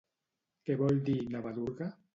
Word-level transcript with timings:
Què 0.69 0.79
vol 0.81 0.99
dir 1.11 1.19
Navadurga? 1.37 1.97